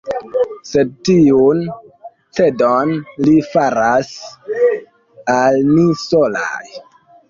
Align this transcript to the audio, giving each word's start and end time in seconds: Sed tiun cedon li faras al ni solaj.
Sed 0.69 0.95
tiun 1.09 1.61
cedon 2.39 2.97
li 3.29 3.37
faras 3.53 4.13
al 5.39 5.65
ni 5.73 5.91
solaj. 6.11 6.63